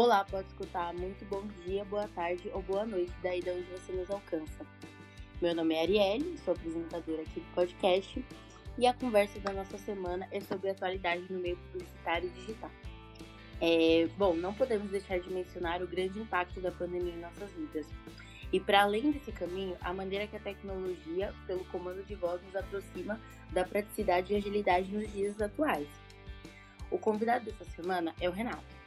[0.00, 3.92] Olá, pode escutar muito bom dia, boa tarde ou boa noite, daí de onde você
[3.92, 4.64] nos alcança.
[5.42, 8.24] Meu nome é Arielle, sou apresentadora aqui do podcast
[8.78, 12.70] e a conversa da nossa semana é sobre atualidade no meio publicitário digital.
[13.60, 17.88] É, bom, não podemos deixar de mencionar o grande impacto da pandemia em nossas vidas.
[18.52, 22.54] E para além desse caminho, a maneira que a tecnologia, pelo comando de voz, nos
[22.54, 25.88] aproxima da praticidade e agilidade nos dias atuais.
[26.88, 28.77] O convidado dessa semana é o Renato.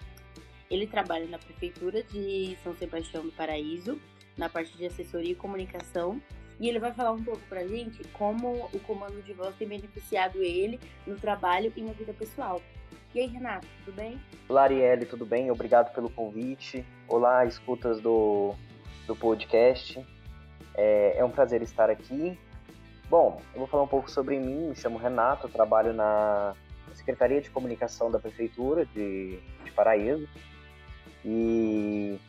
[0.71, 3.99] Ele trabalha na Prefeitura de São Sebastião do Paraíso,
[4.37, 6.21] na parte de assessoria e comunicação,
[6.61, 10.41] e ele vai falar um pouco pra gente como o comando de voz tem beneficiado
[10.41, 12.61] ele no trabalho e na vida pessoal.
[13.13, 14.17] E aí, Renato, tudo bem?
[14.47, 14.69] Olá,
[15.09, 15.51] tudo bem?
[15.51, 16.85] Obrigado pelo convite.
[17.05, 18.55] Olá, escutas do,
[19.05, 20.01] do podcast.
[20.73, 22.39] É, é um prazer estar aqui.
[23.09, 24.69] Bom, eu vou falar um pouco sobre mim.
[24.69, 26.55] Me chamo Renato, trabalho na
[26.93, 30.29] Secretaria de Comunicação da Prefeitura de, de Paraíso.
[31.23, 32.19] E,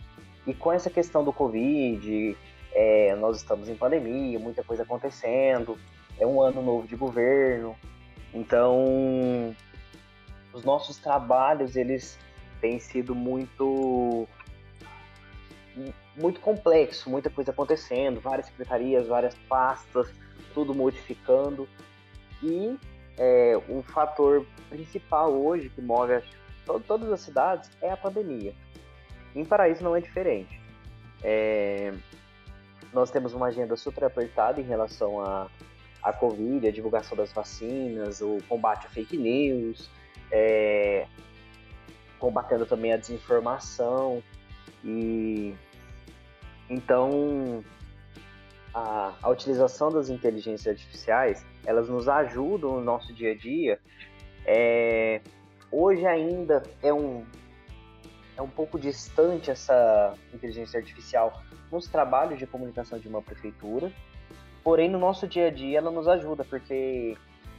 [0.46, 2.36] e com essa questão do Covid,
[2.74, 5.78] é, nós estamos em pandemia, muita coisa acontecendo,
[6.18, 7.76] é um ano novo de governo,
[8.34, 9.54] então
[10.52, 12.18] os nossos trabalhos eles
[12.60, 14.28] têm sido muito
[16.14, 20.12] muito complexo, muita coisa acontecendo, várias secretarias, várias pastas,
[20.52, 21.66] tudo modificando
[22.42, 22.78] e
[23.16, 26.22] é, um fator principal hoje que move
[26.86, 28.54] todas as cidades é a pandemia.
[29.34, 30.60] Em Paraíso não é diferente.
[31.22, 31.92] É,
[32.92, 35.48] nós temos uma agenda super apertada em relação à
[36.02, 39.90] a, a Covid, a divulgação das vacinas, o combate à fake news,
[40.30, 41.06] é,
[42.18, 44.22] combatendo também a desinformação.
[44.84, 45.54] E
[46.68, 47.64] então
[48.74, 53.78] a, a utilização das inteligências artificiais elas nos ajudam no nosso dia a dia.
[54.44, 55.20] É,
[55.70, 57.24] hoje ainda é um,
[58.36, 63.92] é um pouco distante essa inteligência artificial nos trabalhos de comunicação de uma prefeitura,
[64.62, 67.16] porém no nosso dia a dia ela nos ajuda, porque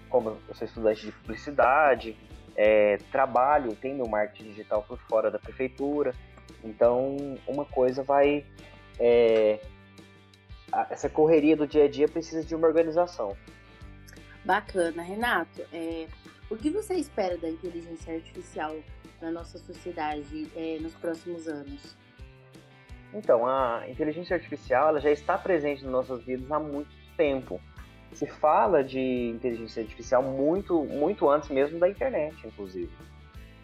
[0.10, 2.16] como eu sou estudante de publicidade,
[2.56, 6.14] é, trabalho, meu marketing digital por fora da prefeitura,
[6.64, 7.18] então
[7.48, 8.46] uma coisa vai.
[9.00, 9.60] É,
[10.90, 13.36] essa correria do dia a dia precisa de uma organização.
[14.46, 15.62] Bacana, Renato.
[15.72, 16.08] É,
[16.50, 18.76] o que você espera da inteligência artificial
[19.22, 21.96] na nossa sociedade é, nos próximos anos?
[23.14, 27.62] Então, a inteligência artificial ela já está presente nas nossas vidas há muito tempo.
[28.12, 29.00] Se fala de
[29.30, 32.92] inteligência artificial muito, muito antes mesmo da internet, inclusive.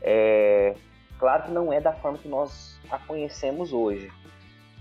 [0.02, 0.76] É,
[1.18, 4.12] claro que não é da forma que nós a conhecemos hoje.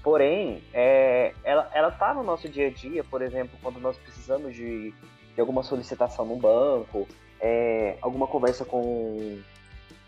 [0.03, 4.95] Porém, é, ela está no nosso dia a dia, por exemplo, quando nós precisamos de,
[5.39, 7.07] de alguma solicitação no banco,
[7.41, 9.41] é, alguma conversa com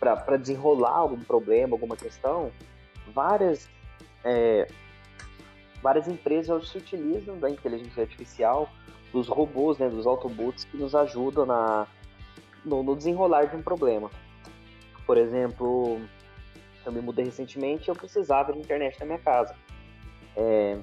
[0.00, 2.50] para desenrolar algum problema, alguma questão,
[3.14, 3.70] várias
[4.24, 4.66] é,
[5.80, 8.68] várias empresas se utilizam da inteligência artificial,
[9.12, 11.86] dos robôs, né, dos Autobots que nos ajudam na,
[12.64, 14.10] no, no desenrolar de um problema.
[15.06, 16.00] Por exemplo,
[16.84, 19.54] eu me mudei recentemente e eu precisava de internet na minha casa.
[20.36, 20.76] É,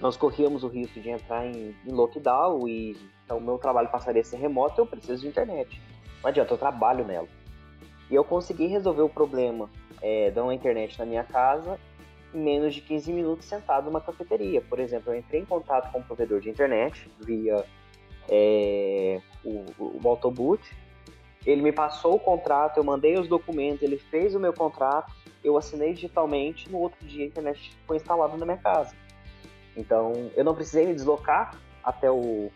[0.00, 4.24] nós corríamos o risco de entrar em, em lockdown e então meu trabalho passaria a
[4.24, 5.82] ser remoto eu preciso de internet.
[6.22, 7.28] Não adianta, eu trabalho nela.
[8.08, 9.68] E eu consegui resolver o problema
[10.00, 11.78] é, uma internet na minha casa
[12.32, 14.60] em menos de 15 minutos sentado numa cafeteria.
[14.60, 17.64] Por exemplo, eu entrei em contato com um provedor de internet via
[18.28, 20.62] é, o, o, o Autoboot.
[21.44, 25.56] Ele me passou o contrato, eu mandei os documentos, ele fez o meu contrato, eu
[25.56, 28.94] assinei digitalmente, no outro dia a internet foi instalada na minha casa.
[29.76, 32.50] Então, eu não precisei me deslocar até o,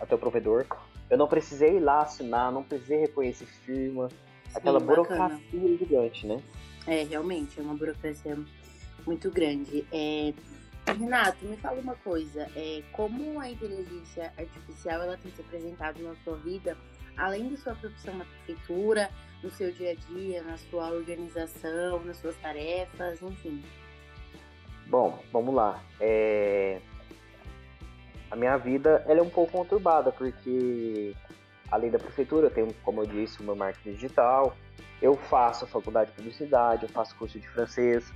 [0.00, 0.66] até o provedor,
[1.10, 4.08] eu não precisei ir lá assinar, não precisei reconhecer firma,
[4.54, 6.42] aquela Sim, burocracia gigante, né?
[6.86, 8.38] É, realmente, é uma burocracia
[9.06, 9.86] muito grande.
[9.92, 10.32] É,
[10.86, 16.14] Renato, me fala uma coisa, é, como a inteligência artificial ela tem se apresentado na
[16.16, 16.76] sua vida,
[17.16, 19.10] além da sua profissão na prefeitura,
[19.42, 23.62] no seu dia a dia, na sua organização, nas suas tarefas, enfim?
[24.86, 25.82] Bom, vamos lá.
[26.00, 26.80] É...
[28.34, 31.14] A minha vida ela é um pouco conturbada, porque
[31.70, 34.56] além da prefeitura, eu tenho, como eu disse, o meu marketing digital,
[35.00, 38.12] eu faço faculdade de publicidade, eu faço curso de francês.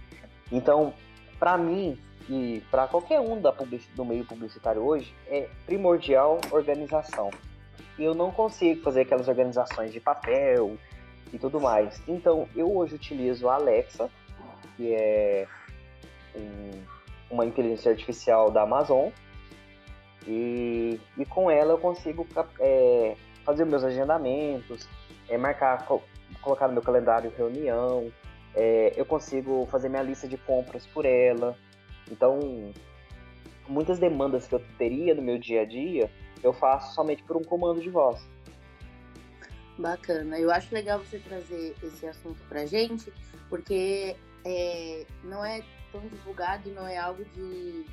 [0.51, 0.93] Então,
[1.39, 1.97] para mim
[2.29, 3.55] e para qualquer um da
[3.95, 7.31] do meio publicitário hoje, é primordial organização.
[7.97, 10.77] E eu não consigo fazer aquelas organizações de papel
[11.33, 12.03] e tudo mais.
[12.09, 14.11] Então, eu hoje utilizo a Alexa,
[14.77, 15.47] que é
[16.35, 16.71] um,
[17.31, 19.11] uma inteligência artificial da Amazon,
[20.29, 22.27] e, e com ela eu consigo
[22.61, 24.87] é, fazer meus agendamentos,
[25.27, 26.03] é, marcar, co
[26.43, 28.13] colocar no meu calendário reunião,
[28.55, 31.57] é, eu consigo fazer minha lista de compras por ela.
[32.11, 32.39] Então,
[33.67, 36.11] muitas demandas que eu teria no meu dia a dia,
[36.43, 38.23] eu faço somente por um comando de voz.
[39.79, 40.39] Bacana.
[40.39, 43.13] Eu acho legal você trazer esse assunto pra gente,
[43.49, 44.15] porque
[44.45, 47.87] é, não é tão divulgado e não é algo de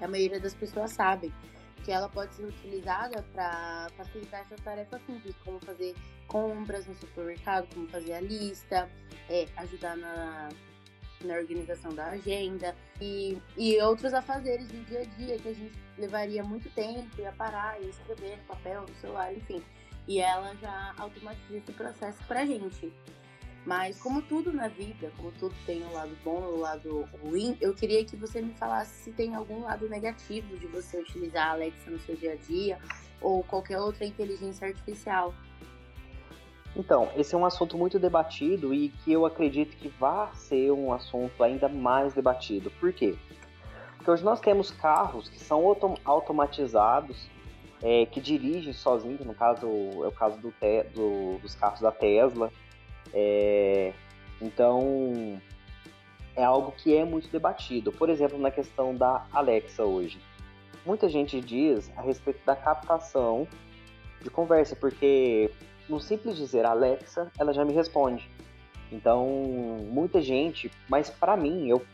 [0.00, 1.30] que a maioria das pessoas sabem
[1.84, 5.94] que ela pode ser utilizada para facilitar essas tarefas simples, como fazer
[6.26, 8.88] compras no supermercado, como fazer a lista,
[9.28, 10.48] é, ajudar na,
[11.24, 15.78] na organização da agenda e, e outros afazeres do dia a dia que a gente
[15.98, 19.62] levaria muito tempo, ia parar, ia escrever no papel, no celular, enfim.
[20.08, 22.92] E ela já automatiza esse processo para a gente.
[23.64, 27.56] Mas como tudo na vida, como tudo tem um lado bom e um lado ruim,
[27.60, 31.52] eu queria que você me falasse se tem algum lado negativo de você utilizar a
[31.52, 32.78] Alexa no seu dia a dia
[33.20, 35.34] ou qualquer outra inteligência artificial.
[36.74, 40.92] Então, esse é um assunto muito debatido e que eu acredito que vai ser um
[40.92, 42.70] assunto ainda mais debatido.
[42.70, 43.16] Por quê?
[43.96, 47.28] Porque hoje nós temos carros que são autom automatizados,
[47.82, 50.54] é, que dirigem sozinhos, no caso é o caso do,
[50.94, 52.50] do, dos carros da Tesla,
[53.12, 53.92] é,
[54.40, 55.40] então,
[56.34, 57.92] é algo que é muito debatido.
[57.92, 60.20] Por exemplo, na questão da Alexa hoje.
[60.84, 63.46] Muita gente diz a respeito da captação
[64.22, 65.50] de conversa, porque
[65.88, 68.30] no simples dizer Alexa, ela já me responde.
[68.90, 69.26] Então,
[69.90, 71.84] muita gente, mas para mim, eu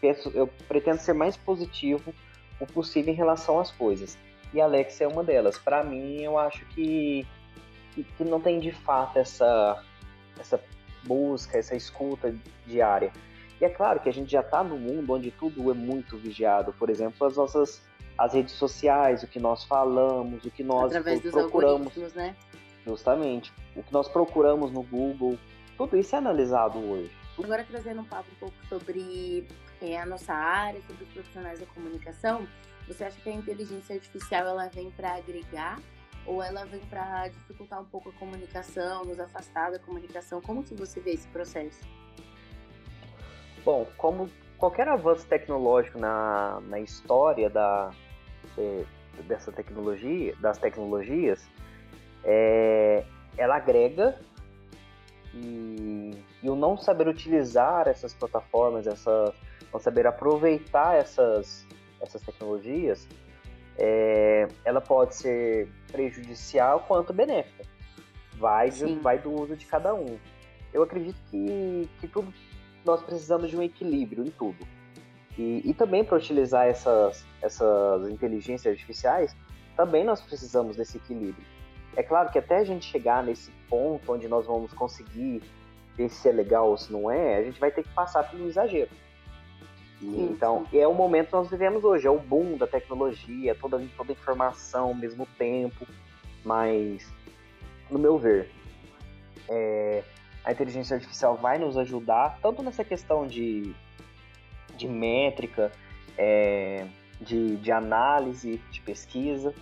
[0.00, 2.14] penso, eu pretendo ser mais positivo
[2.60, 4.18] o possível em relação às coisas.
[4.52, 5.58] E a Alexa é uma delas.
[5.58, 7.26] Para mim, eu acho que,
[7.94, 9.82] que, que não tem de fato essa
[10.38, 10.60] essa
[11.04, 12.34] busca, essa escuta
[12.66, 13.12] diária.
[13.60, 16.72] E é claro que a gente já está num mundo onde tudo é muito vigiado.
[16.72, 17.82] Por exemplo, as nossas
[18.16, 21.92] as redes sociais, o que nós falamos, o que nós Através procuramos.
[21.92, 22.36] Dos né?
[22.86, 23.52] Justamente.
[23.74, 25.38] O que nós procuramos no Google.
[25.76, 27.10] Tudo isso é analisado hoje.
[27.42, 29.46] Agora trazendo um papo um pouco sobre
[29.82, 32.46] é, a nossa área, sobre os profissionais da comunicação,
[32.86, 35.80] você acha que a inteligência artificial ela vem para agregar
[36.26, 40.40] ou ela vem para dificultar um pouco a comunicação, nos afastar da comunicação?
[40.40, 41.84] Como que você vê esse processo?
[43.64, 47.90] Bom, como qualquer avanço tecnológico na, na história da,
[48.58, 48.84] é,
[49.26, 51.46] dessa tecnologia, das tecnologias,
[52.24, 53.04] é,
[53.36, 54.18] ela agrega
[55.34, 56.12] e,
[56.42, 59.34] e o não saber utilizar essas plataformas, essa,
[59.72, 61.66] não saber aproveitar essas,
[62.00, 63.08] essas tecnologias,
[63.78, 67.64] é, ela pode ser prejudicial quanto benéfica.
[68.34, 70.18] Vai, de, vai do uso de cada um.
[70.72, 72.32] Eu acredito que, que tudo
[72.84, 74.66] nós precisamos de um equilíbrio em tudo.
[75.38, 79.34] E, e também para utilizar essas, essas inteligências artificiais,
[79.76, 81.44] também nós precisamos desse equilíbrio.
[81.96, 85.42] É claro que até a gente chegar nesse ponto onde nós vamos conseguir
[85.96, 88.48] ver se é legal ou se não é, a gente vai ter que passar pelo
[88.48, 88.90] exagero.
[90.10, 90.78] Sim, então, sim.
[90.78, 94.14] é o momento que nós vivemos hoje, é o boom da tecnologia, toda, toda a
[94.14, 95.86] informação ao mesmo tempo,
[96.44, 97.10] mas,
[97.90, 98.50] no meu ver,
[99.48, 100.02] é,
[100.44, 103.74] a inteligência artificial vai nos ajudar, tanto nessa questão de,
[104.76, 105.72] de métrica,
[106.18, 106.86] é,
[107.20, 109.54] de, de análise, de pesquisa,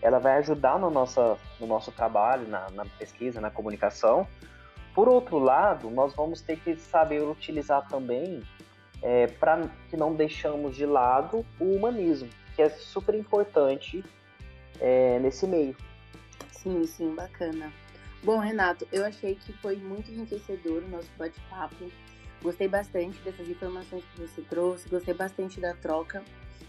[0.00, 4.26] ela vai ajudar no, nossa, no nosso trabalho, na, na pesquisa, na comunicação.
[4.94, 8.42] Por outro lado, nós vamos ter que saber utilizar também
[9.02, 14.04] é, para que não deixamos de lado o humanismo, que é super importante
[14.80, 15.76] é, nesse meio.
[16.50, 17.72] Sim, sim, bacana.
[18.22, 21.90] Bom, Renato, eu achei que foi muito enriquecedor o nosso bate-papo.
[22.42, 26.22] Gostei bastante dessas informações que você trouxe, gostei bastante da troca.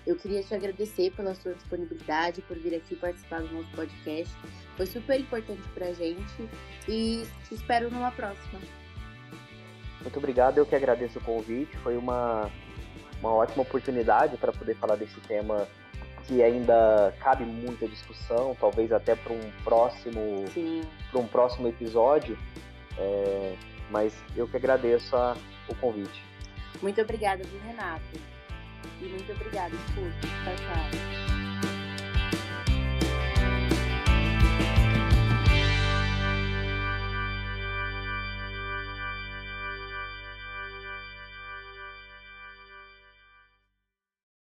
[0.06, 4.34] Eu queria te agradecer pela sua disponibilidade, por vir aqui participar do nosso podcast.
[4.76, 6.50] Foi super importante pra gente
[6.88, 8.60] e te espero numa próxima.
[10.02, 11.76] Muito obrigado, eu que agradeço o convite.
[11.78, 12.50] Foi uma,
[13.20, 15.68] uma ótima oportunidade para poder falar desse tema
[16.26, 20.46] que ainda cabe muita discussão, talvez até para um próximo
[21.12, 22.38] para um próximo episódio.
[22.98, 23.56] É,
[23.90, 25.36] mas eu que agradeço a,
[25.68, 26.24] o convite.
[26.82, 28.02] Muito obrigada, Renato.
[29.02, 30.28] E muito obrigada, escuta.
[30.44, 31.41] Tchau, tchau.